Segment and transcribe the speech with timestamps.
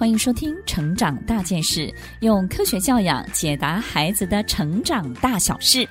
[0.00, 1.86] 欢迎收听《成长大件事》，
[2.20, 5.86] 用科学教养解答孩子的成长大小事。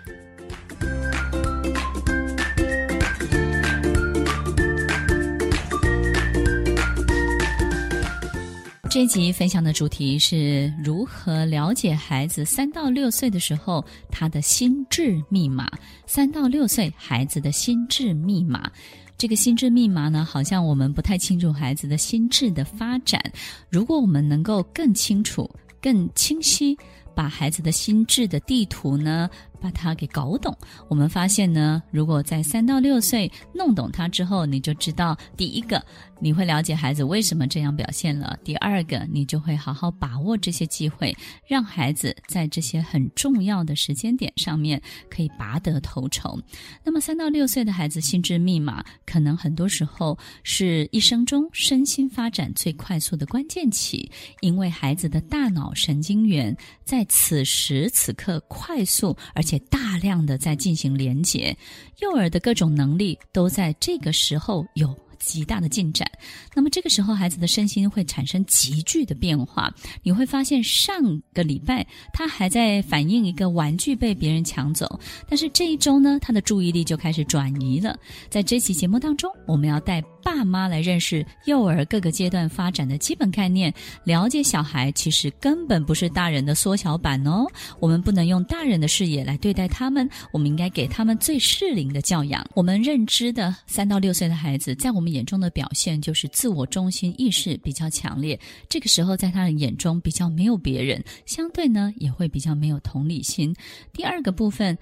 [8.89, 15.69] 这一集分享的主题是如何了解孩子三到六岁的时候他的心智密码。
[16.07, 18.71] 三到六岁孩子的心智密码。
[19.19, 23.21] 这个心智密码呢，好像我们不太清楚孩子的心智的发展。
[23.69, 25.47] 如果我们能够更清楚、
[25.81, 26.77] 更清晰，
[27.13, 29.29] 把孩子的心智的地图呢，
[29.61, 30.55] 把它给搞懂，
[30.87, 35.83] 我们发现呢，如果在三到六岁弄懂它之后，你就知道第一个，
[36.19, 41.15] 你会了解孩子为什么这样表现了；第二个，你就会好好把握这些机会，
[41.47, 46.39] 让孩子在这些很重要的时间点上面可以拔得头筹。
[46.83, 54.09] 那么，三到六岁的孩子心智密码，可能很多时候是一生中身心发展最快速的关键期，
[54.41, 61.57] 因为孩子的大脑神经元在此时此刻快速而且大量的在进行连接，
[62.01, 66.09] 幼儿的各种能力都在这个时候有极大的进展。
[66.53, 69.73] 那么这个时候，孩子的身心会产生急剧的变化。
[70.01, 71.01] 你会发现，上
[71.33, 77.97] 个礼拜他还在反映一个玩具被别人抢走，但是这一周呢，他的注意力就开始转移了。
[78.29, 87.45] 在这期节目当中，我们要带爸妈来认识幼儿各个阶段发展的基本概念，了解小孩其实根本不是大人的缩小版哦。
[87.79, 92.45] 我们不能用大人的视野来对待他们，我们应该给他们最适龄的教养。
[92.53, 98.39] 我们认知的三到六岁的孩子，在我们眼中的表现就是自我中心意识比较强烈，
[98.69, 103.55] 这个时候在他的眼中比较没有别人，相对呢也会比较没有同理心。
[103.91, 104.77] 第二个部分。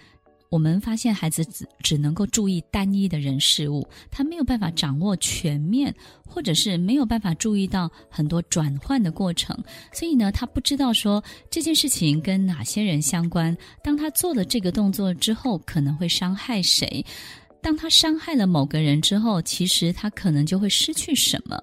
[0.50, 5.94] 我们发现孩子只只能够注意单一的人事物，他没有办法掌握全面，
[6.26, 9.54] 或者是没有办法注意到很多转换的过程，
[9.92, 17.06] 所以呢，他不知道说这件事情跟哪些人相关，当他做了这个动作之后，可能会伤害谁。
[17.62, 21.62] 当他伤害了某个人之后，其实他可能就会失去什么。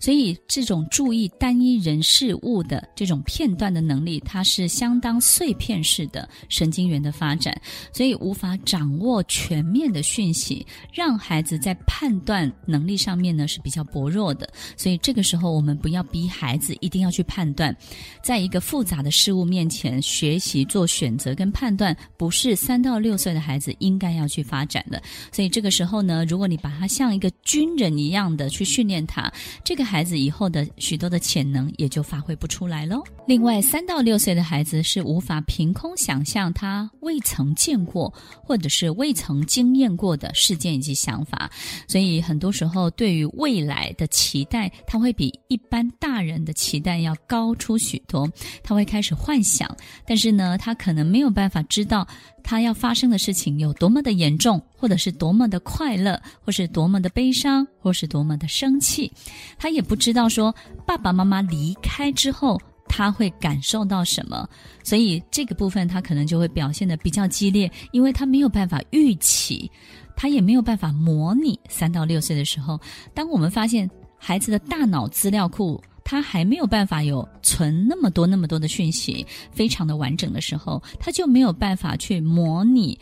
[0.00, 7.58] 所以，这种注意单一人事物的这种片段的能力，它是相当碎片式的神经元的发展，
[7.92, 14.48] 所以无法掌握全面的讯息，让孩子在判断能力上面呢是比较薄弱的。
[14.76, 17.74] 所以，这个时候我们不要逼孩子一定要去判断，
[18.22, 25.02] 在一个复杂的事物面前学习做选择跟判断，不是三到六岁的孩子应该要去发展的。
[25.36, 29.30] 所以这个时候呢，如果你把他像一个军人一样的去训练他，
[29.62, 33.04] 这个孩子以后的许多的潜能也就发挥不出来喽。
[33.26, 38.10] 另外，三到六岁的孩子是无法凭空想象他未曾见过
[38.42, 41.50] 或者是未曾经验过的事件以及想法，
[41.86, 48.26] 所以很多时候对于未来的期待，他会比一般大人的期待要高出许多。
[48.62, 49.76] 他会开始幻想，
[50.06, 52.08] 但是呢，他可能没有办法知道。
[52.48, 59.10] 他要发生的事情有多么的严重，或者是多么的快乐，或是多么的悲伤，或是多么的生气，
[59.58, 60.54] 他也不知道说
[60.86, 64.48] 爸爸妈妈离开之后他会感受到什么，
[64.84, 69.70] 所以这个部分他可能就会表现得比较激烈，因为他没有办法预期，
[70.14, 71.58] 他也没有办法模拟。
[71.68, 72.80] 三到六岁的时候，
[73.14, 75.82] 当我们发现孩子的大脑资料库。
[76.08, 82.96] 他还没有办法有存那么多那么多的讯息，非常的完整的时候，他就没有办法去模拟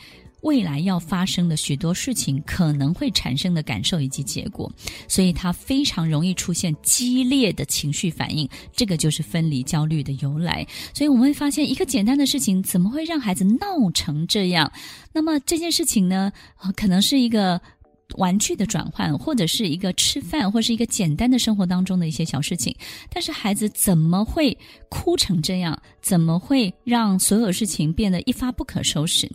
[0.44, 4.70] 未来要发生的许多事情可能会产生的感受以及结果，
[5.08, 10.64] 所以他非常容易出现激烈的情绪反应，这个就是分离焦虑的由来。
[10.94, 14.70] 所以我们会发现，一个简单的事情怎么会让孩子闹成这样？
[15.12, 16.30] 那么这件事情呢，
[16.76, 17.60] 可能是一个。
[18.18, 22.72] 玩具的转换，或者是一个吃饭，或是一个简单的生活当中的一些小事情，
[23.10, 24.56] 但是孩子怎么会
[24.90, 25.76] 哭成这样？
[26.02, 29.28] 怎么会让所有事情变得一发不可收拾？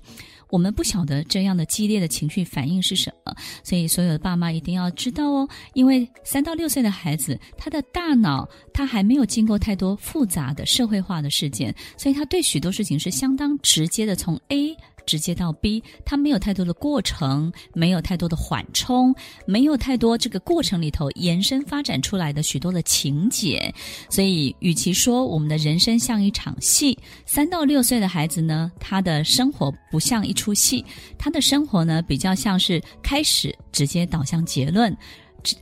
[0.50, 3.34] 我们不晓得这样的激烈的情绪反应是什么，
[3.64, 14.76] 所以所有的爸妈一定要知道哦，因为三到六岁的孩子，他的大脑他还没有经过太多复杂的社会化的事件，所以他对许多事情是相当直接的，从 A。
[15.10, 19.16] 直接到 B，他没有太多的过程，没有太多的缓冲，
[19.48, 23.74] 没有太多这个过程里头延伸发展出来的许多的情节。
[24.08, 26.96] 所以，与其说我们的人生像一场戏，
[27.26, 30.86] 三到六岁的孩子呢，他的生活不像一出戏，
[31.18, 34.96] 他的生活呢比较像是开始直接导向结论。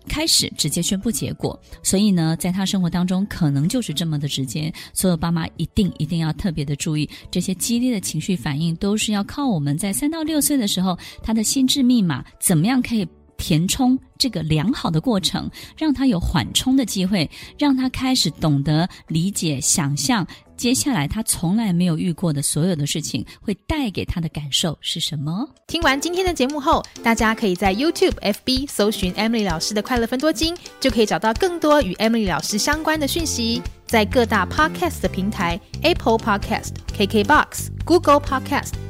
[0.07, 4.73] 开始直接宣布结果，所以呢，在他生活当中可能就是这么的直接。
[4.93, 20.25] 所有爸妈一定一定要特别的注意，这些激烈的情绪反应都是要靠我们在三到六岁的时候，他的心智密码怎么样可以填充这个良好的过程，让他有缓冲的机会，让他开始懂得理解、想象
[20.55, 25.47] 接下来他从来没有遇过的所有的事情会带给他的感受是什么。
[25.67, 33.61] 听完今天的节目后，大家可以在 YouTube、FB 搜寻 Emily 老师的快乐分多金，就可以找到更多与 Emily 老师相关的讯息。
[33.85, 38.73] 在各大 Podcast 的平台，Apple Podcast、KKBox、Google Podcast、